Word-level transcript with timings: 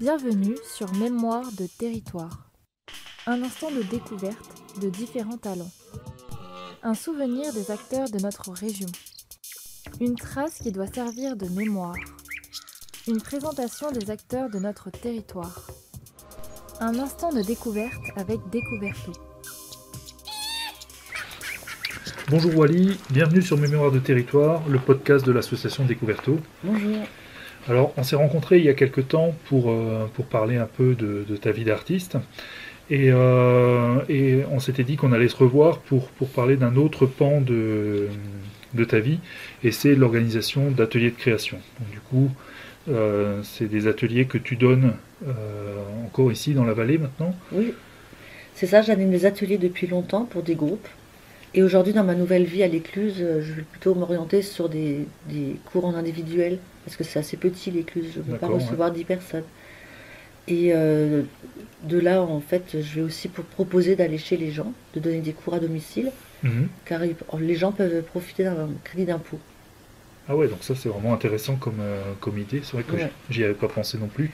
Bienvenue 0.00 0.54
sur 0.62 0.94
Mémoire 0.94 1.50
de 1.58 1.66
territoire. 1.66 2.52
Un 3.26 3.42
instant 3.42 3.68
de 3.72 3.82
découverte 3.82 4.54
de 4.80 4.88
différents 4.90 5.38
talents. 5.38 5.72
Un 6.84 6.94
souvenir 6.94 7.52
des 7.52 7.72
acteurs 7.72 8.08
de 8.08 8.20
notre 8.20 8.52
région. 8.52 8.86
Une 10.00 10.14
trace 10.14 10.60
qui 10.60 10.70
doit 10.70 10.86
servir 10.86 11.34
de 11.34 11.48
mémoire. 11.48 11.96
Une 13.08 13.20
présentation 13.20 13.90
des 13.90 14.08
acteurs 14.08 14.48
de 14.48 14.60
notre 14.60 14.90
territoire. 14.90 15.66
Un 16.78 16.96
instant 17.00 17.32
de 17.32 17.42
découverte 17.42 18.04
avec 18.14 18.38
Découverto. 18.52 19.10
Bonjour 22.28 22.56
Wally, 22.56 22.96
bienvenue 23.10 23.42
sur 23.42 23.56
Mémoire 23.56 23.90
de 23.90 23.98
territoire, 23.98 24.62
le 24.68 24.78
podcast 24.78 25.26
de 25.26 25.32
l'association 25.32 25.84
Découverto. 25.86 26.38
Bonjour. 26.62 26.98
Alors, 27.68 27.92
on 27.96 28.02
s'est 28.02 28.16
rencontrés 28.16 28.58
il 28.58 28.64
y 28.64 28.68
a 28.68 28.74
quelques 28.74 29.08
temps 29.08 29.34
pour, 29.46 29.70
euh, 29.70 30.06
pour 30.14 30.26
parler 30.26 30.56
un 30.56 30.66
peu 30.66 30.94
de, 30.94 31.24
ta 31.36 31.50
vie 31.50 31.64
d'artiste. 31.64 32.16
Et, 32.90 33.10
euh, 33.10 34.00
et 34.08 34.42
on 34.50 34.60
s'était 34.60 34.84
dit 34.84 34.96
qu'on 34.96 35.12
allait 35.12 35.28
se 35.28 35.36
revoir 35.36 35.78
pour, 35.80 36.08
parler 36.34 36.56
d'un 36.56 36.76
autre 36.76 37.04
pan 37.04 37.40
de, 37.40 38.08
ta 38.88 38.98
vie, 38.98 39.18
et 39.62 39.72
c'est 39.72 39.94
l'organisation 39.94 40.70
d'ateliers 40.70 41.10
de 41.10 41.16
création. 41.16 41.58
Du 41.90 42.00
coup, 42.00 42.30
euh, 42.88 43.42
c'est 43.42 43.66
des 43.66 43.86
ateliers 43.86 44.24
que 44.24 44.38
tu 44.38 44.56
donnes 44.56 44.94
encore 46.06 46.32
ici 46.32 46.54
dans 46.54 46.64
la 46.64 46.72
vallée 46.72 46.96
maintenant. 46.96 47.34
Oui, 47.52 47.74
c'est 48.54 48.66
ça, 48.66 48.80
j'anime 48.80 49.10
des 49.10 49.26
ateliers 49.26 49.58
depuis 49.58 49.86
longtemps 49.86 50.24
pour 50.24 50.42
des 50.42 50.54
groupes. 50.54 50.88
Et 51.54 51.62
aujourd'hui, 51.62 51.92
dans 51.92 52.04
ma 52.04 52.14
nouvelle 52.14 52.44
vie 52.44 52.62
à 52.62 52.68
l'écluse, 52.68 53.16
euh, 53.20 53.40
je 53.42 53.52
vais 53.54 53.62
plutôt 53.62 53.94
m'orienter 53.94 54.42
sur 54.42 54.68
des, 54.68 55.06
des 55.28 55.56
cours 55.64 55.84
en 55.86 55.94
individuel, 55.94 56.58
parce 56.84 56.96
que 56.96 57.04
c'est 57.04 57.18
assez 57.18 57.36
petit 57.36 57.70
l'écluse, 57.70 58.12
je 58.14 58.18
ne 58.20 58.24
peux 58.24 58.34
pas 58.34 58.48
recevoir 58.48 58.92
10 58.92 59.04
personnes. 59.04 59.44
Et 60.46 60.72
euh, 60.74 61.22
de 61.82 61.98
là, 61.98 62.22
en 62.22 62.40
fait, 62.40 62.80
je 62.80 62.96
vais 62.96 63.02
aussi 63.02 63.28
pour 63.28 63.44
proposer 63.44 63.96
d'aller 63.96 64.18
chez 64.18 64.36
les 64.36 64.50
gens, 64.50 64.72
de 64.94 65.00
donner 65.00 65.20
des 65.20 65.32
cours 65.32 65.54
à 65.54 65.60
domicile, 65.60 66.10
Mhm. 66.42 66.68
car 66.84 67.04
ils- 67.04 67.16
les 67.40 67.54
gens 67.54 67.72
peuvent 67.72 68.02
profiter 68.02 68.44
d'un 68.44 68.68
crédit 68.84 69.04
d'impôt. 69.04 69.38
Ah 70.28 70.36
ouais, 70.36 70.48
donc 70.48 70.62
ça 70.62 70.74
c'est 70.74 70.88
vraiment 70.88 71.14
intéressant 71.14 71.56
comme, 71.56 71.80
euh, 71.80 72.02
comme 72.20 72.38
idée. 72.38 72.60
C'est 72.62 72.72
vrai 72.74 72.82
que 72.82 72.96
Ouais. 72.96 73.10
j'y 73.30 73.44
avais 73.44 73.54
pas 73.54 73.68
pensé 73.68 73.98
non 73.98 74.08
plus. 74.08 74.30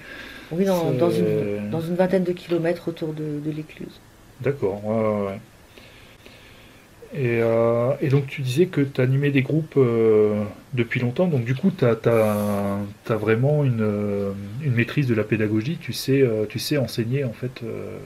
Oui, 0.53 0.65
dans 0.65 1.11
une, 1.11 1.71
dans 1.71 1.81
une 1.81 1.95
vingtaine 1.95 2.25
de 2.25 2.33
kilomètres 2.33 2.89
autour 2.89 3.13
de, 3.13 3.41
de 3.45 3.51
l'écluse. 3.51 4.01
D'accord, 4.41 4.85
ouais, 4.85 4.95
ouais, 4.97 5.27
ouais. 5.27 5.41
Et, 7.15 7.39
euh, 7.43 7.93
et 8.01 8.09
donc 8.09 8.27
tu 8.27 8.43
disais 8.43 8.67
que 8.67 8.81
tu 8.81 9.01
animais 9.01 9.31
des 9.31 9.43
groupes 9.43 9.77
euh, 9.77 10.43
depuis 10.73 10.99
longtemps, 10.99 11.29
donc 11.29 11.45
du 11.45 11.55
coup 11.55 11.71
tu 11.71 11.85
as, 11.85 12.79
vraiment 13.17 13.63
une, 13.63 13.83
euh, 13.83 14.33
une 14.63 14.75
maîtrise 14.75 15.07
de 15.07 15.15
la 15.15 15.23
pédagogie, 15.23 15.79
tu 15.81 15.93
sais, 15.93 16.25
tu 16.49 16.59
sais 16.59 16.77
enseigner 16.77 17.23
en 17.25 17.33
fait 17.33 17.63
euh, 17.63 17.99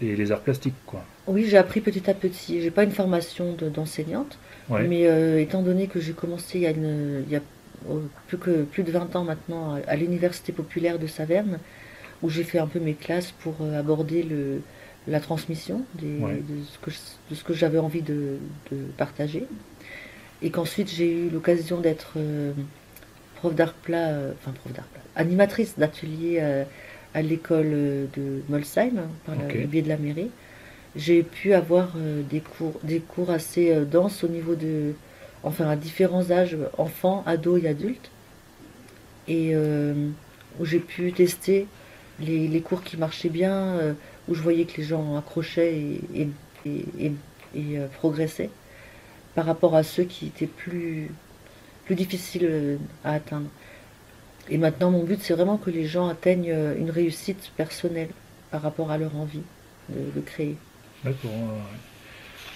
les, 0.00 0.16
les 0.16 0.32
arts 0.32 0.40
plastiques, 0.40 0.74
quoi. 0.84 1.04
Oui, 1.28 1.46
j'ai 1.48 1.56
appris 1.56 1.80
petit 1.80 2.10
à 2.10 2.14
petit. 2.14 2.60
J'ai 2.60 2.72
pas 2.72 2.82
une 2.82 2.90
formation 2.90 3.52
de- 3.54 3.68
d'enseignante, 3.68 4.38
Ouais, 4.68 4.82
mais 4.88 5.02
étant 5.40 5.62
donné 5.62 5.86
que 5.86 6.00
j'ai 6.00 6.12
commencé 6.12 6.58
il 6.58 6.62
y 6.62 6.66
a, 6.66 6.70
une- 6.70 7.22
il 7.26 7.32
y 7.32 7.36
a 7.36 7.40
oh, 7.88 8.00
plus, 8.26 8.38
que, 8.38 8.62
plus 8.64 8.82
de 8.82 8.90
20 8.90 9.14
ans 9.14 9.24
maintenant 9.24 9.80
à, 9.86 9.96
l'Université 9.96 10.52
populaire 10.52 10.98
de 10.98 11.06
Saverne, 11.06 11.58
où 12.22 12.28
j'ai 12.30 12.42
fait 12.44 12.58
un 12.58 12.66
peu 12.66 12.80
mes 12.80 12.94
classes 12.94 13.32
pour 13.32 13.54
aborder 13.76 14.24
le, 14.24 14.60
la 15.08 15.20
transmission 15.20 15.84
des- 15.94 16.18
Ouais. 16.20 16.34
de 16.34 16.64
ce 16.70 16.78
que, 16.78 16.90
je- 16.90 16.98
de 17.30 17.34
ce 17.34 17.42
que 17.44 17.54
j'avais 17.54 17.78
envie 17.78 18.02
de, 18.02 18.36
de 18.70 18.76
partager. 18.96 19.44
Et 20.42 20.50
qu'ensuite 20.50 20.90
j'ai 20.90 21.10
eu 21.10 21.28
l'occasion 21.30 21.80
d'être 21.80 22.12
euh, 22.16 22.52
prof 23.36 23.54
d'art 23.54 23.74
plat, 23.74 24.08
euh, 24.08 24.32
enfin 24.40 24.52
prof 24.52 24.72
d'art 24.72 24.84
plat, 24.86 25.02
animatrice 25.16 25.74
d'atelier 25.78 26.38
euh, 26.40 26.64
à 27.14 27.22
l'école 27.22 27.70
de 27.70 28.42
Molsheim, 28.48 28.96
hein, 28.98 29.08
par 29.26 29.34
le 29.36 29.66
biais 29.66 29.82
de 29.82 29.88
la 29.88 29.96
mairie. 29.98 30.30
J'ai 30.96 31.22
pu 31.22 31.54
avoir 31.54 31.94
des 32.30 32.40
cours, 32.40 32.78
des 32.82 33.00
cours 33.00 33.30
assez 33.30 33.74
denses 33.86 34.24
au 34.24 34.28
niveau 34.28 34.54
de, 34.54 34.92
enfin 35.42 35.68
à 35.68 35.76
différents 35.76 36.30
âges, 36.30 36.56
enfants, 36.76 37.22
ados 37.26 37.62
et 37.62 37.68
adultes, 37.68 38.10
et 39.28 39.54
où 40.60 40.64
j'ai 40.66 40.80
pu 40.80 41.12
tester 41.12 41.66
les, 42.20 42.46
les 42.48 42.60
cours 42.60 42.82
qui 42.82 42.96
marchaient 42.98 43.30
bien, 43.30 43.94
où 44.32 44.34
je 44.34 44.42
voyais 44.42 44.66
que 44.66 44.78
les 44.78 44.84
gens 44.84 45.16
accrochaient 45.18 45.74
et, 45.76 46.08
et, 46.14 46.30
et- 46.66 47.06
et- 47.06 47.20
et, 47.54 47.78
euh, 47.78 47.88
progressaient, 47.88 48.50
par 49.34 49.46
rapport 49.46 49.76
à 49.76 49.84
ceux 49.84 50.04
qui 50.04 50.26
étaient 50.28 50.48
plus, 50.48 51.16
plus 51.84 51.96
difficiles 51.96 52.44
euh, 52.46 52.78
à 53.04 53.14
atteindre. 53.14 53.50
Et 54.48 54.58
maintenant, 54.58 54.90
mon 54.92 55.04
but, 55.04 55.20
c'est 55.22 55.34
vraiment 55.34 55.58
que 55.58 55.70
les 55.70 55.86
gens 55.86 56.08
atteignent 56.08 56.50
euh, 56.52 56.76
une 56.76 56.90
réussite 56.90 57.52
personnelle 57.56 58.14
par 58.50 58.62
rapport 58.62 58.90
à 58.92 58.98
leur 58.98 59.16
envie 59.16 59.48
de- 59.88 60.10
de 60.12 60.20
créer. 60.20 60.62
d'accord. 61.04 61.62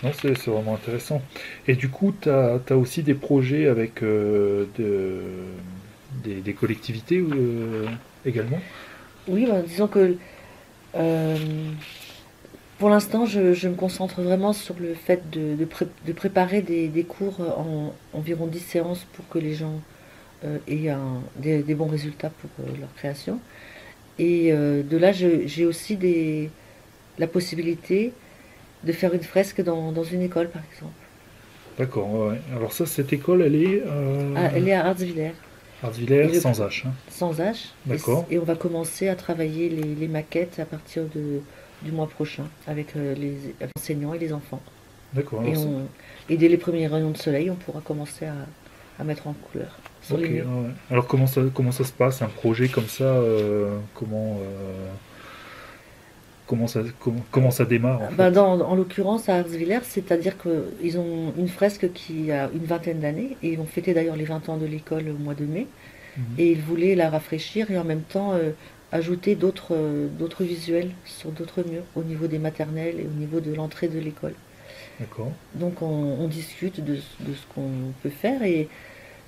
Non, 0.02 0.12
c'est 0.12 0.34
c'est 0.36 0.50
vraiment 0.50 0.74
intéressant. 0.76 1.28
Et 1.66 1.76
du 1.76 1.90
coup, 1.90 2.12
tu 2.20 2.30
as, 2.30 2.60
aussi 2.76 3.02
des 3.02 3.14
projets 3.14 3.66
avec 3.68 4.02
euh, 4.02 4.66
de- 4.78 5.62
des, 6.10 6.42
des 6.42 6.54
collectivités 6.54 7.18
euh, 7.20 7.96
également? 8.24 8.66
Oui, 9.26 9.46
ben, 9.46 9.62
disons 9.62 9.88
que 9.88 10.18
pour 12.78 12.90
l'instant, 12.90 13.24
je, 13.26 13.54
je 13.54 13.68
me 13.68 13.74
concentre 13.74 14.20
vraiment 14.22 14.52
sur 14.52 14.78
le 14.78 14.94
fait 14.94 15.30
de, 15.30 15.54
de 15.56 15.64
pré- 15.64 15.86
de 16.06 16.12
préparer 16.12 16.60
des, 16.62 16.88
des 16.88 17.04
cours 17.04 17.40
en 17.40 17.94
environ 18.12 18.46
10 18.46 18.60
séances 18.60 19.04
pour 19.12 19.26
que 19.28 19.38
les 19.38 19.54
gens 19.54 19.80
euh, 20.44 20.58
aient 20.68 20.90
un- 20.90 21.22
des, 21.36 21.62
des 21.62 21.74
bons 21.74 21.88
résultats 21.88 22.30
pour 22.30 22.50
euh, 22.60 22.76
leur 22.80 22.94
création. 22.94 23.40
Et 24.18 24.52
euh, 24.52 24.82
de 24.82 24.96
là, 24.98 25.12
j'ai 25.12 25.66
aussi 25.66 25.96
des, 25.96 26.52
la 27.18 27.28
possibilité 27.28 28.12
de 28.84 28.92
faire 28.92 29.14
une 29.14 29.22
fresque 29.24 29.62
dans, 29.62 29.92
dans 29.92 30.04
une 30.04 30.22
école, 30.22 30.50
par 30.50 30.62
exemple. 30.64 31.08
D'accord, 31.78 32.12
ouais. 32.12 32.40
Alors 32.54 32.72
ça, 32.72 32.86
cette 32.86 33.12
école, 33.12 33.42
elle 33.42 33.54
est 33.54 33.82
euh, 33.86 34.34
Ah, 34.34 34.50
elle 34.54 34.68
est 34.68 34.72
à 34.74 34.86
Artsviller, 34.86 35.34
Artsviller 35.82 36.24
Et 36.24 36.28
le- 36.28 36.40
sans 36.40 36.60
H. 36.60 36.86
hein. 36.86 36.92
sans 37.10 37.32
H. 37.38 37.66
D'accord. 37.86 38.26
Et, 38.30 38.38
on 38.38 38.44
va 38.44 38.54
commencer 38.56 39.08
à 39.08 39.14
travailler 39.16 39.68
les, 39.68 39.94
les 39.94 40.08
maquettes 40.08 40.58
à 40.58 40.64
partir 40.64 41.02
de, 41.14 41.40
du 41.82 41.92
mois 41.92 42.08
prochain 42.08 42.44
avec 42.66 42.96
euh, 42.96 43.14
les 43.14 43.36
enseignants 43.76 44.14
et 44.14 44.18
les 44.18 44.32
enfants. 44.32 44.60
D'accord. 45.12 45.42
Et, 46.28 46.36
dès 46.36 46.48
les 46.48 46.56
premiers 46.56 46.86
rayons 46.86 47.10
de 47.10 47.16
soleil, 47.18 47.50
on 47.50 47.54
pourra 47.56 47.80
commencer 47.80 48.26
à, 48.26 48.34
à 48.98 49.04
mettre 49.04 49.26
en 49.28 49.32
couleur 49.34 49.78
sur 50.02 50.16
les 50.18 50.40
ouais. 50.40 50.44
Alors 50.90 51.06
comment 51.06 51.26
ça, 51.26 51.40
comment 51.54 51.72
ça 51.72 51.84
se 51.84 51.92
passe, 51.92 52.22
un 52.22 52.28
projet 52.28 52.68
comme 52.68 52.86
ça 52.88 53.04
euh, 53.04 53.76
Comment 53.94 54.38
euh, 54.40 54.88
comment 56.46 56.66
ça 56.66 56.82
comment, 57.00 57.24
comment 57.30 57.50
ça 57.50 57.64
démarre 57.64 58.02
en 58.02 58.12
Ben, 58.12 58.30
dans, 58.30 58.60
en 58.60 58.74
l'occurrence, 58.76 59.28
à 59.28 59.36
Arsviller, 59.36 59.80
c'est-à-dire 59.84 60.36
qu'ils 60.38 60.98
ont 60.98 61.34
une 61.36 61.48
fresque 61.48 61.92
qui 61.92 62.30
a 62.32 62.50
une 62.52 62.64
vingtaine 62.64 63.00
d'années, 63.00 63.36
et 63.42 63.52
ils 63.54 63.60
ont 63.60 63.66
fêté 63.66 63.94
d'ailleurs 63.94 64.16
les 64.16 64.24
20 64.24 64.48
ans 64.48 64.56
de 64.58 64.66
l'école 64.66 65.08
au 65.08 65.18
mois 65.18 65.34
de 65.34 65.44
mai, 65.46 65.72
Mhm. 66.16 66.38
et 66.38 66.52
ils 66.52 66.62
voulaient 66.62 66.94
la 66.94 67.10
rafraîchir 67.10 67.70
et 67.70 67.78
en 67.78 67.84
même 67.84 68.02
temps 68.04 68.32
euh, 68.34 68.52
ajouter 68.92 69.36
d'autres 69.36 69.74
euh, 69.76 70.08
d'autres 70.08 70.44
visuels 70.44 70.96
sur 71.04 71.32
d'autres 71.32 71.62
murs, 71.64 71.84
au 71.94 72.04
niveau 72.04 72.26
des 72.28 72.38
maternelles 72.38 73.00
et 73.00 73.06
au 73.06 73.12
niveau 73.12 73.40
de 73.40 73.52
l'entrée 73.52 73.88
de 73.88 73.98
l'école. 73.98 74.34
D'accord. 74.98 75.38
Donc 75.54 75.82
on, 75.82 75.86
on 76.20 76.28
discute 76.28 76.80
de, 76.82 76.94
de 77.20 77.34
ce 77.34 77.46
qu'on 77.54 77.94
peut 78.02 78.10
faire 78.10 78.42
et, 78.42 78.70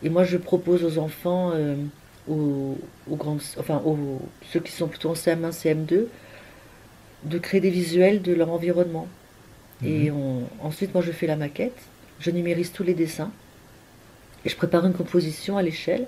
et 0.02 0.08
moi 0.10 0.24
je 0.24 0.36
propose 0.38 0.84
aux 0.84 0.98
enfants, 0.98 1.52
euh, 1.54 1.76
aux, 2.28 2.78
aux 3.06 3.16
grands, 3.16 3.38
enfin 3.58 3.82
aux, 3.84 4.30
ceux 4.42 4.60
qui 4.60 4.72
sont 4.72 4.88
plutôt 4.88 5.10
en 5.10 5.14
CM1, 5.14 5.52
CM2, 5.52 6.08
de 7.24 7.38
créer 7.38 7.60
des 7.60 7.70
visuels 7.70 8.22
de 8.22 8.32
leur 8.32 8.50
environnement. 8.50 9.08
Et 9.84 10.10
on- 10.10 10.48
ensuite 10.60 10.92
moi 10.94 11.02
je 11.02 11.12
fais 11.12 11.26
la 11.26 11.36
maquette, 11.36 11.78
je 12.20 12.30
numérise 12.30 12.72
tous 12.72 12.82
les 12.82 12.94
dessins 12.94 13.30
et 14.44 14.48
je 14.48 14.56
prépare 14.56 14.84
une 14.86 14.92
composition 14.92 15.56
à 15.56 15.62
l'échelle 15.62 16.06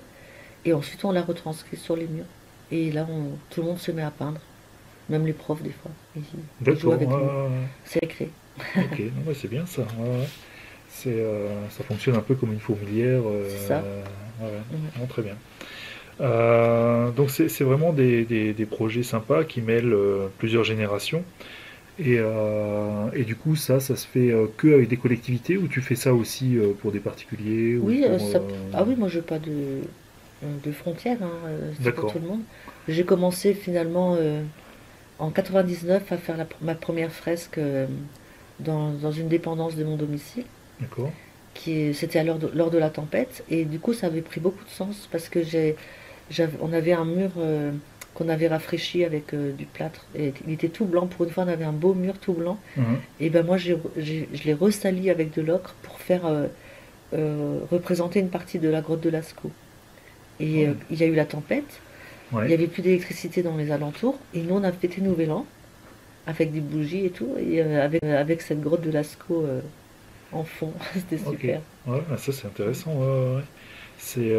et 0.64 0.72
ensuite 0.72 1.04
on 1.04 1.12
la 1.12 1.22
retranscrit 1.22 1.76
sur 1.76 1.94
les 1.96 2.06
murs. 2.06 2.24
Et 2.72 2.90
là 2.90 3.06
on- 3.08 3.36
tout 3.50 3.60
le 3.60 3.68
monde 3.68 3.78
se 3.78 3.92
met 3.92 4.02
à 4.02 4.10
peindre, 4.10 4.40
même 5.08 5.24
les 5.26 5.32
profs 5.32 5.62
des 5.62 5.70
fois. 5.70 5.90
Ils- 6.16 6.22
jouent 6.78 6.92
avec 6.92 7.08
C'est 7.84 8.02
ouais. 8.04 8.28
ok, 8.76 8.98
ouais, 9.26 9.34
c'est 9.34 9.48
bien 9.48 9.66
ça. 9.66 9.82
ouais, 9.82 10.26
euh, 11.06 11.48
ça 11.70 11.84
fonctionne 11.84 12.16
un 12.16 12.20
peu 12.22 12.34
comme 12.34 12.52
une 12.52 12.60
fourmilière. 12.60 13.22
euh, 13.24 13.48
C'est 13.48 13.68
ça. 13.68 13.84
Mhm. 15.00 15.06
Très 15.08 15.22
bien. 15.22 15.36
Euh, 16.20 17.10
donc 17.12 17.30
c'est 17.30 17.64
vraiment 17.64 17.92
des, 17.92 18.24
des- 18.26 18.52
des 18.54 18.66
projets 18.66 19.02
sympas 19.02 19.44
qui 19.44 19.62
mêlent 19.62 19.92
euh, 19.94 20.28
plusieurs 20.38 20.64
générations. 20.64 21.24
Et, 21.98 22.16
euh, 22.18 23.10
et 23.14 23.24
du 23.24 23.36
coup, 23.36 23.56
ça, 23.56 23.80
ça 23.80 23.96
se 23.96 24.06
fait 24.08 24.32
que 24.56 24.74
avec 24.74 24.88
des 24.88 24.96
collectivités 24.98 25.56
ou 25.58 25.68
tu 25.68 25.82
fais 25.82 25.96
ça 25.96 26.14
aussi 26.14 26.56
pour 26.80 26.92
des 26.92 27.00
particuliers 27.00 27.76
ou 27.76 27.84
Oui, 27.86 28.04
pour, 28.06 28.20
ça- 28.20 28.40
ah 28.72 28.84
oui, 28.84 28.94
moi 28.96 29.08
je 29.08 29.18
n'ai 29.18 29.24
pas 29.24 29.38
de, 29.38 29.82
de 30.42 30.72
frontières, 30.72 31.22
hein, 31.22 31.32
c'est 31.82 31.92
pour 31.92 32.06
tout 32.06 32.18
le 32.18 32.26
monde. 32.26 32.42
J'ai 32.88 33.04
commencé 33.04 33.54
finalement 33.54 34.16
en 35.18 35.30
99 35.30 36.12
à 36.12 36.18
faire 36.18 36.36
la 36.36 36.46
ma 36.62 36.74
première 36.74 37.12
fresque 37.12 37.60
dans, 38.60 38.92
dans 38.92 39.12
une 39.12 39.28
dépendance 39.28 39.76
de 39.76 39.84
mon 39.84 39.96
domicile. 39.96 40.44
D'accord. 40.80 41.12
c'était 41.94 42.18
l'heure 42.24 42.38
de, 42.38 42.50
lors 42.54 42.70
de 42.70 42.78
la 42.78 42.90
tempête 42.90 43.44
et 43.48 43.64
du 43.64 43.78
coup 43.80 43.92
ça 43.92 44.06
avait 44.06 44.22
pris 44.22 44.40
beaucoup 44.40 44.64
de 44.64 44.70
sens 44.70 45.08
parce 45.10 45.28
que 45.28 45.42
j'ai 45.42 45.76
on 46.60 46.72
avait 46.72 46.92
un 46.92 47.04
mur 47.04 47.30
euh, 47.38 47.72
qu'on 48.14 48.28
avait 48.28 48.48
rafraîchi 48.48 49.04
avec 49.04 49.34
euh, 49.34 49.52
du 49.52 49.66
plâtre. 49.66 50.06
Et 50.16 50.32
il 50.46 50.52
était 50.52 50.68
tout 50.68 50.84
blanc. 50.84 51.06
Pour 51.06 51.24
une 51.26 51.30
fois, 51.32 51.44
on 51.44 51.48
avait 51.48 51.64
un 51.64 51.72
beau 51.72 51.94
mur 51.94 52.18
tout 52.18 52.32
blanc. 52.32 52.58
Mhm. 52.76 52.84
Et 53.20 53.30
ben 53.30 53.44
moi, 53.44 53.56
je 53.56 53.74
l'ai 54.44 54.54
ressali 54.54 55.10
avec 55.10 55.34
de 55.34 55.42
l'ocre 55.42 55.74
pour 55.82 55.98
faire 55.98 56.22
euh, 57.14 57.58
représenter 57.70 58.20
une 58.20 58.28
partie 58.30 58.58
de 58.58 58.68
la 58.68 58.80
grotte 58.80 59.00
de 59.00 59.10
Lascaux. 59.10 59.50
Et 60.38 60.68
Ouais. 60.68 60.74
il 60.90 60.98
y 60.98 61.02
a 61.02 61.06
eu 61.06 61.14
la 61.14 61.24
tempête. 61.26 61.80
Ouais. 62.32 62.44
Il 62.44 62.48
n'y 62.48 62.54
avait 62.54 62.68
plus 62.68 62.82
d'électricité 62.82 63.42
dans 63.42 63.56
les 63.56 63.70
alentours. 63.72 64.18
Et 64.34 64.40
nous, 64.42 64.54
on 64.54 64.62
a 64.64 64.72
fêté 64.72 65.00
Nouvel 65.00 65.32
An 65.32 65.44
avec 66.26 66.52
des 66.52 66.60
bougies 66.60 67.06
et 67.06 67.10
tout. 67.10 67.28
Et 67.38 67.60
avec, 67.60 68.02
avec 68.04 68.40
cette 68.42 68.60
grotte 68.60 68.82
de 68.82 68.90
Lascaux 68.90 69.44
en 70.32 70.44
fond. 70.44 70.72
C'était 70.94 71.18
super. 71.18 71.60
Ouais, 71.86 72.00
bah 72.08 72.16
ça 72.16 72.30
c'est 72.32 72.46
intéressant. 72.46 72.92
ouais, 72.94 73.06
ouais, 73.06 73.34
ouais. 73.36 73.42
C'est 73.98 74.30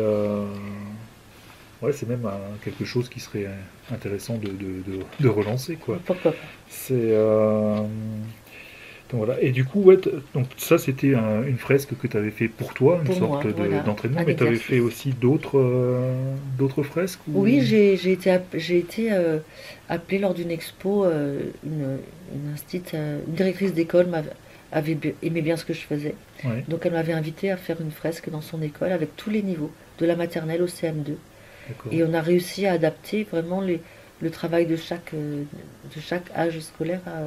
ouais, 1.82 1.92
c'est 1.94 2.08
même 2.08 2.26
un- 2.26 2.58
quelque 2.64 2.86
chose 2.86 3.10
qui 3.10 3.20
serait 3.20 3.46
euh, 3.46 3.94
intéressant 3.94 4.36
de, 4.38 4.48
de, 4.48 4.52
de- 4.88 5.04
de 5.20 5.28
relancer 5.30 5.76
quoi. 5.76 6.00
Pourquoi 6.06 6.32
pas 6.32 6.38
C'est 6.70 6.94
euh, 6.96 7.78
donc 9.12 9.26
voilà. 9.26 9.42
Et 9.42 9.52
du 9.52 9.66
coup, 9.66 9.82
ouais, 9.82 9.98
donc 10.34 10.48
ça 10.56 10.78
c'était 10.78 11.16
un- 11.16 11.44
une 11.44 11.58
fresque 11.58 11.90
que 12.02 12.08
tu 12.08 12.16
avais 12.16 12.32
fait 12.32 12.48
pour 12.48 12.74
toi, 12.74 13.02
une 13.06 13.14
sorte 13.14 13.46
voilà. 13.46 13.80
d'entraînement. 13.82 14.22
Mais 14.26 14.36
tu 14.36 14.44
avais 14.44 14.56
fait 14.56 14.80
aussi 14.80 15.10
d'autres 15.12 15.58
euh, 15.60 16.34
d'autres 16.58 16.82
fresques 16.84 17.20
ou- 17.28 17.42
Oui, 17.42 17.62
j'ai 17.62 17.98
j'ai 17.98 18.14
été, 18.14 18.32
app- 18.32 18.56
j'ai 18.56 18.78
été 18.78 19.12
euh, 19.12 19.40
appelée 19.90 20.20
lors 20.20 20.34
d'une 20.34 20.50
expo, 20.52 21.04
euh, 21.04 21.42
une, 21.66 21.98
une, 22.34 22.56
instit- 22.56 22.84
euh, 22.94 23.20
une 23.28 23.34
directrice 23.34 23.74
d'école 23.74 24.08
m'avait 24.08 24.30
avait 24.74 24.98
aimé 25.22 25.42
bien 25.42 25.58
ce 25.58 25.66
que 25.66 25.74
je 25.74 25.82
faisais. 25.82 26.16
Ouais, 26.46 26.64
Donc 26.70 26.86
elle 26.86 26.94
m'avait 26.94 27.12
invité 27.12 27.52
à 27.52 27.58
faire 27.58 27.82
une 27.82 27.92
fresque 27.92 28.30
dans 28.30 28.40
son 28.40 28.62
école 28.62 28.94
avec 28.94 29.18
tous 29.18 29.30
les 29.30 29.42
niveaux, 29.42 29.70
de 30.00 30.06
la 30.06 30.16
maternelle 30.16 30.62
au 30.62 30.68
CM2. 30.68 31.16
Et 31.92 32.04
on 32.04 32.14
a 32.14 32.22
réussi 32.22 32.66
à 32.66 32.74
adapter 32.74 33.24
vraiment 33.24 33.62
les- 33.62 33.82
le 34.22 34.30
travail 34.30 34.66
de 34.66 34.76
chaque, 34.76 35.14
euh, 35.14 35.44
de 35.96 36.02
chaque 36.02 36.30
âge 36.36 36.60
scolaire 36.60 37.02
à- 37.08 37.22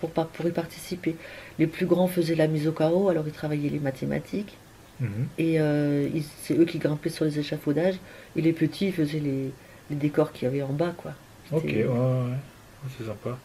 pour, 0.00 0.10
pour 0.10 0.46
y 0.46 0.50
participer. 0.50 1.16
Les 1.58 1.66
plus 1.66 1.86
grands 1.86 2.08
faisaient 2.08 2.34
la 2.34 2.46
mise 2.46 2.66
au 2.66 2.72
carreau, 2.72 3.08
alors 3.08 3.24
ils 3.26 3.32
travaillaient 3.32 3.70
les 3.70 3.78
mathématiques. 3.78 4.56
Mhm. 5.00 5.08
Et 5.38 5.60
euh, 5.60 6.08
c'est 6.42 6.56
eux 6.56 6.64
qui 6.66 6.78
grimpaient 6.78 7.08
sur 7.10 7.24
les 7.24 7.38
échafaudages. 7.38 7.96
Et 8.36 8.42
les 8.42 8.52
petits 8.52 8.92
faisaient 8.92 9.20
les, 9.20 9.50
les 9.90 9.96
décors 9.96 10.32
qu'il 10.32 10.44
y 10.44 10.50
avait 10.50 10.62
en 10.62 10.72
bas. 10.72 10.92
quoi. 10.96 11.12
Ok, 11.52 11.64
ouais, 11.64 11.84
ouais, 11.84 11.88
ouais. 11.88 12.88
c'est 12.98 13.06
sympa. 13.06 13.38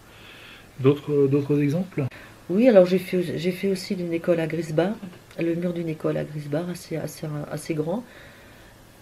D'autres 0.79 1.61
exemples? 1.61 2.03
Oui, 2.49 2.67
alors 2.67 2.85
j'ai 2.85 2.99
fait, 2.99 3.21
fait 3.51 3.67
aussi 3.69 3.95
d'une 3.95 4.13
école 4.13 4.39
à 4.39 4.47
Grisbar, 4.47 4.93
le 5.39 5.53
mur 5.55 5.73
d'une 5.73 5.89
école 5.89 6.17
à 6.17 6.23
Grisbar, 6.23 6.69
assez, 6.69 6.95
assez, 6.95 7.27
assez 7.51 7.73
grand. 7.73 8.03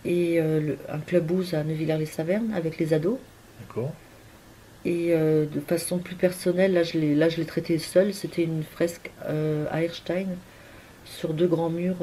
Et 0.05 0.39
euh, 0.39 0.59
le- 0.59 0.77
un 0.89 0.99
club 0.99 1.29
ouse 1.31 1.53
à 1.53 1.63
Neuvillers-les-Savernes 1.63 2.53
avec 2.53 2.77
les 2.77 2.93
ados. 2.93 3.17
D'accord. 3.61 3.93
Et 4.85 5.07
euh, 5.11 5.45
de 5.45 5.59
façon 5.59 5.97
plus 5.97 6.15
personnelle, 6.15 6.73
là 6.73 6.83
je 6.83 6.97
l'ai, 6.97 7.13
là, 7.15 7.29
je 7.29 7.37
l'ai 7.37 7.45
traité 7.45 7.77
seule. 7.77 8.13
C'était 8.13 8.43
une 8.43 8.63
fresque 8.63 9.11
euh, 9.25 9.65
à 9.71 9.83
Erstein 9.83 10.27
sur 11.05 11.33
deux 11.33 11.47
grands 11.47 11.69
murs 11.69 11.97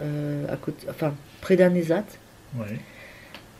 à 0.00 0.56
côté, 0.56 0.86
enfin, 0.90 1.14
près 1.40 1.56
d'un 1.56 1.74
ESAT. 1.74 2.04
Ouais. 2.56 2.78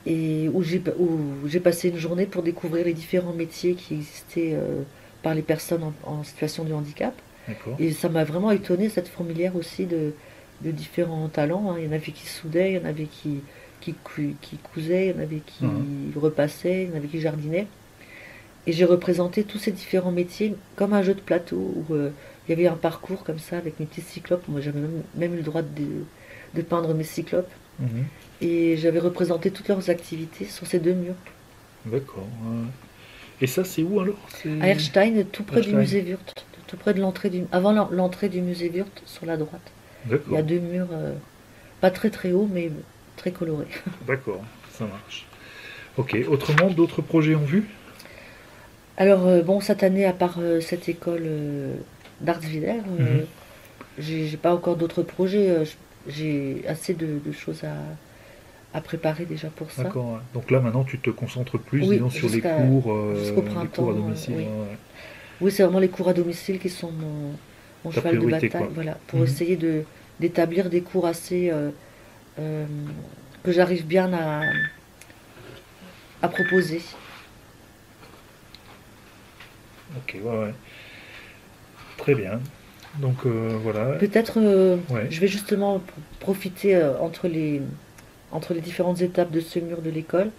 Et 0.06 0.48
où 0.52 0.62
j'ai, 0.62 0.82
où 0.98 1.18
j'ai 1.48 1.60
passé 1.60 1.88
une 1.88 1.96
journée 1.96 2.26
pour 2.26 2.42
découvrir 2.42 2.84
les 2.84 2.92
différents 2.92 3.32
métiers 3.32 3.74
qui 3.74 3.94
existaient 3.94 4.52
euh, 4.54 4.82
par 5.22 5.34
les 5.34 5.42
personnes 5.42 5.82
en- 5.82 5.94
en 6.10 6.22
situation 6.24 6.64
de 6.64 6.72
handicap. 6.74 7.14
D'accord. 7.48 7.76
Et 7.78 7.92
ça 7.92 8.08
m'a 8.10 8.24
vraiment 8.24 8.50
étonné 8.50 8.88
cette 8.90 9.08
fourmilière 9.08 9.56
aussi 9.56 9.86
de, 9.86 10.12
de 10.62 10.70
différents 10.70 11.28
talents. 11.28 11.70
hein. 11.72 11.76
Il 11.78 11.84
y 11.84 11.88
en 11.88 11.92
avait 11.92 12.12
qui 12.12 12.26
soudaient, 12.26 12.72
il 12.72 12.74
y 12.76 12.78
en 12.78 12.84
avait 12.88 13.04
qui, 13.06 13.40
qui, 13.80 13.94
qui 14.40 14.56
cousaient, 14.58 15.06
il 15.08 15.14
y 15.16 15.18
en 15.18 15.22
avait 15.22 15.40
qui 15.44 15.64
Mhm. 15.64 16.12
repassaient, 16.16 16.84
il 16.84 16.90
y 16.90 16.92
en 16.92 16.96
avait 16.96 17.08
qui 17.08 17.20
jardinaient. 17.20 17.66
Et 18.66 18.72
j'ai 18.72 18.84
représenté 18.86 19.44
tous 19.44 19.58
ces 19.58 19.72
différents 19.72 20.12
métiers 20.12 20.54
comme 20.76 20.94
un 20.94 21.02
jeu 21.02 21.14
de 21.14 21.20
plateau 21.20 21.56
où 21.88 21.94
euh, 21.94 22.10
il 22.48 22.50
y 22.50 22.54
avait 22.54 22.66
un 22.66 22.76
parcours 22.76 23.22
comme 23.24 23.38
ça 23.38 23.58
avec 23.58 23.78
mes 23.78 23.86
petits 23.86 24.00
cyclopes. 24.00 24.48
Moi 24.48 24.60
j'avais 24.60 24.80
même, 24.80 25.02
même 25.16 25.34
eu 25.34 25.38
le 25.38 25.42
droit 25.42 25.62
de, 25.62 25.86
de 26.54 26.62
peindre 26.62 26.94
mes 26.94 27.04
cyclopes. 27.04 27.50
Mhm. 27.80 28.04
Et 28.40 28.76
j'avais 28.78 29.00
représenté 29.00 29.50
toutes 29.50 29.68
leurs 29.68 29.90
activités 29.90 30.44
sur 30.46 30.66
ces 30.66 30.78
deux 30.78 30.94
murs. 30.94 31.14
D'accord. 31.86 32.26
Et 33.40 33.46
ça, 33.46 33.64
c'est 33.64 33.82
où 33.82 34.00
alors? 34.00 34.16
À 34.62 34.68
Erstein, 34.68 35.24
tout 35.30 35.42
près 35.42 35.58
Erstein. 35.58 35.72
du 35.72 35.78
musée 35.78 36.00
Wurt. 36.02 36.46
Tout 36.66 36.76
près 36.76 36.94
de 36.94 37.00
l'entrée 37.00 37.28
du... 37.30 37.44
Avant 37.52 37.72
l'en- 37.72 37.90
l'entrée 37.90 38.28
du 38.30 38.40
musée 38.40 38.70
Wurt, 38.70 39.02
sur 39.06 39.26
la 39.26 39.36
droite. 39.36 39.60
Il 40.08 40.32
y 40.34 40.36
a 40.36 40.42
deux 40.42 40.58
murs, 40.60 40.88
euh, 40.92 41.14
pas 41.80 41.90
très 41.90 42.10
très 42.10 42.32
hauts, 42.32 42.48
mais 42.52 42.70
très 43.16 43.30
colorés. 43.30 43.66
D'accord, 44.06 44.42
ça 44.72 44.84
marche. 44.84 45.26
Ok. 45.96 46.16
Autrement, 46.28 46.70
d'autres 46.70 47.02
projets 47.02 47.34
en 47.34 47.44
vue? 47.44 47.64
Alors, 48.96 49.26
euh, 49.26 49.42
bon, 49.42 49.60
cette 49.60 49.82
année, 49.82 50.04
à 50.04 50.12
part 50.12 50.36
euh, 50.38 50.60
cette 50.60 50.88
école 50.88 51.26
d'Artsviller, 52.20 52.74
Mhm. 52.98 53.26
j'ai 53.98 54.36
pas 54.36 54.54
encore 54.54 54.76
d'autres 54.76 55.02
projets. 55.02 55.64
j'ai 56.06 56.62
assez 56.68 56.92
de, 56.94 57.18
de 57.24 57.32
choses 57.32 57.64
à, 57.64 57.74
à 58.76 58.80
préparer 58.82 59.24
déjà 59.24 59.48
pour 59.48 59.70
ça. 59.70 59.84
D'accord. 59.84 60.12
ouais. 60.14 60.18
Donc 60.34 60.50
là, 60.50 60.60
maintenant, 60.60 60.84
tu 60.84 60.98
te 60.98 61.10
concentres 61.10 61.58
plus, 61.58 61.80
Oui, 61.80 61.96
disons, 61.96 62.10
sur 62.10 62.28
les 62.28 62.40
cours, 62.40 62.92
euh, 62.92 63.14
les 63.62 63.68
cours 63.68 63.90
à 63.90 63.94
domicile. 63.94 64.34
oui. 64.36 64.42
ouais. 64.44 64.76
Oui, 65.40 65.50
c'est 65.50 65.62
vraiment 65.64 65.80
les 65.80 65.88
cours 65.88 66.08
à 66.08 66.12
domicile 66.14 66.58
qui 66.60 66.68
sont 66.68 66.92
mon, 66.92 67.32
mon 67.84 67.90
Ta 67.90 68.00
cheval 68.00 68.18
de 68.18 68.26
bataille. 68.26 68.50
quoi. 68.50 68.68
Voilà, 68.74 68.98
pour 69.06 69.20
Mhm. 69.20 69.24
essayer 69.26 69.56
de 69.56 69.84
d'établir 70.20 70.70
des 70.70 70.80
cours 70.80 71.06
assez 71.06 71.50
euh, 71.50 71.70
euh, 72.38 72.64
que 73.42 73.50
j'arrive 73.50 73.84
bien 73.84 74.12
à, 74.12 74.42
à 76.22 76.28
proposer. 76.28 76.80
Ok, 79.96 80.16
ouais, 80.22 80.38
ouais. 80.38 80.54
Très 81.98 82.14
bien. 82.14 82.40
Donc 82.98 83.26
euh, 83.26 83.58
voilà. 83.62 83.92
Peut-être, 83.98 84.38
Ouais. 84.90 85.06
je 85.10 85.20
vais 85.20 85.28
justement 85.28 85.82
profiter 86.20 86.80
entre 87.00 87.28
les 87.28 87.60
entre 88.32 88.52
les 88.54 88.60
différentes 88.60 89.00
étapes 89.00 89.30
de 89.30 89.40
ce 89.40 89.58
mur 89.60 89.80
de 89.80 89.90
l'école, 89.90 90.30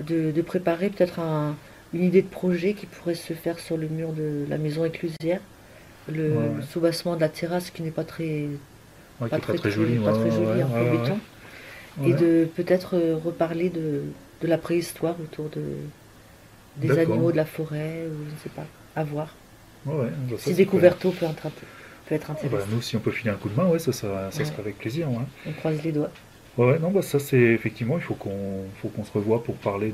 de, 0.00 0.30
de 0.30 0.42
préparer 0.42 0.88
peut-être 0.90 1.18
un- 1.18 1.56
une 1.92 2.04
idée 2.04 2.22
de 2.22 2.28
projet 2.28 2.74
qui 2.74 2.86
pourrait 2.86 3.14
se 3.16 3.32
faire 3.32 3.58
sur 3.58 3.76
le 3.76 3.88
mur 3.88 4.12
de 4.12 4.44
la 4.48 4.56
maison 4.58 4.84
éclusière, 4.84 5.40
le, 6.12 6.30
Ouais, 6.30 6.36
ouais. 6.36 6.50
le 6.56 6.62
soubassement 6.62 7.16
de 7.16 7.20
la 7.20 7.28
terrasse 7.28 7.70
qui 7.70 7.82
n'est 7.82 7.90
pas 7.90 8.04
très 8.04 8.46
Ouais, 9.20 9.28
pas 9.28 9.38
très, 9.38 9.54
pas 9.56 9.68
joli 9.70 9.98
en 9.98 10.12
faux 10.12 10.90
béton. 10.90 11.18
et 12.04 12.12
de 12.14 12.46
peut-être 12.56 12.96
euh, 12.96 13.16
reparler 13.24 13.70
de, 13.70 14.02
de 14.42 14.46
la 14.48 14.58
préhistoire 14.58 15.14
autour 15.22 15.48
de, 15.50 15.62
des 16.76 16.98
animaux 16.98 17.30
de 17.30 17.36
la 17.36 17.44
forêt, 17.44 18.02
ou 18.08 18.24
je 18.28 18.34
ne 18.34 18.38
sais 18.42 18.48
pas, 18.50 18.66
à 18.96 19.04
voir. 19.04 19.34
Bah, 19.86 19.92
Si 20.38 20.54
Découverto 20.54 21.10
peut, 21.12 21.26
être 21.26 21.48
peut 22.08 22.14
être 22.16 22.30
intéressant. 22.32 22.56
Bah, 22.56 22.64
nous, 22.72 22.82
si 22.82 22.96
on 22.96 23.00
peut 23.00 23.12
filer 23.12 23.30
un 23.30 23.34
coup 23.36 23.48
de 23.48 23.54
main, 23.54 23.66
ouais, 23.68 23.78
ça, 23.78 23.92
ça, 23.92 24.30
ça 24.32 24.44
sera 24.44 24.58
avec 24.60 24.78
plaisir. 24.78 25.08
On 25.46 25.52
croise 25.52 25.80
les 25.84 25.92
doigts. 25.92 26.10
Ouais, 26.58 26.78
non, 26.80 26.90
bah, 26.90 27.02
ça 27.02 27.18
c'est 27.18 27.36
effectivement, 27.38 27.96
il 27.96 28.02
faut 28.02 28.14
qu'on 28.14 28.64
faut 28.80 28.88
qu'on 28.88 29.04
se 29.04 29.12
revoie 29.12 29.42
pour 29.44 29.54
parler 29.56 29.92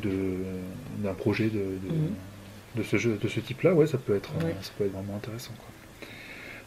d'un 0.99 1.15
projet 1.15 1.47
de, 1.49 1.59
de, 1.59 2.77
de 2.77 2.83
ce 2.83 2.97
jeu, 2.99 3.19
de 3.23 3.29
ce 3.29 3.41
type-là. 3.41 3.75
Ouais, 3.75 3.87
ça 3.87 3.99
peut 3.99 4.15
être, 4.17 4.31
Ouais. 4.45 4.55
ça 4.63 4.71
peut 4.79 4.85
être 4.85 4.93
vraiment 4.93 5.17
intéressant. 5.17 5.53
quoi. 5.59 5.67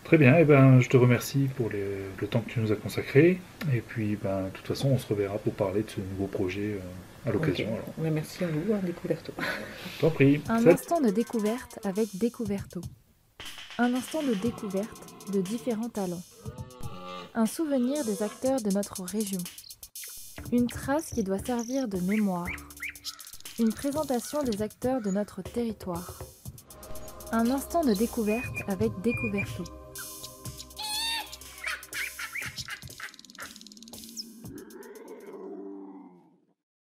Très 0.04 0.18
bien, 0.18 0.38
et 0.38 0.44
ben, 0.46 0.80
je 0.82 0.90
te 0.90 0.98
remercie 0.98 1.48
pour 1.56 1.70
les- 1.70 1.98
le 2.20 2.28
temps 2.28 2.42
que 2.42 2.50
tu 2.50 2.60
nous 2.60 2.72
as 2.72 2.76
consacré. 2.76 3.40
Et 3.74 3.80
puis, 3.82 4.18
ben, 4.22 4.44
de 4.46 4.50
toute 4.50 4.68
façon, 4.68 4.90
on 4.90 4.98
se 4.98 5.08
reverra 5.08 5.38
pour 5.38 5.54
parler 5.54 5.84
de 5.84 5.90
ce 5.90 6.02
nouveau 6.02 6.28
projet 6.28 6.78
euh, 6.78 7.30
à 7.30 7.32
l'occasion. 7.32 7.70
Merci 7.98 8.44
à 8.44 8.48
vous, 8.48 8.74
hein, 8.74 8.80
Découverto. 8.84 9.32
T'en 10.02 10.10
prie. 10.12 10.42
Un 10.50 10.68
instant 10.68 11.00
de 11.00 11.10
découverte 11.10 11.80
avec 11.86 12.10
Découverto. 12.18 12.82
Un 13.80 13.94
instant 13.96 14.22
de 14.22 14.34
découverte 14.36 15.32
de 15.32 15.42
différents 15.42 15.90
talents. 15.90 16.22
Un 17.34 17.46
souvenir 17.46 18.04
des 18.06 18.22
acteurs 18.22 18.62
de 18.62 18.70
notre 18.72 19.04
région. 19.04 19.40
Une 20.52 20.68
trace 20.68 21.12
qui 21.12 21.24
doit 21.24 21.40
servir 21.40 21.88
de 21.88 21.98
mémoire. 22.02 22.46
Une 23.58 23.74
présentation 23.74 24.44
des 24.44 24.62
acteurs 24.62 25.02
de 25.02 25.10
notre 25.10 25.42
territoire. 25.42 26.20
Un 27.32 27.50
instant 27.50 27.84
de 27.84 27.94
découverte 27.94 28.54
avec 28.68 28.92
Découverto. 29.02 29.64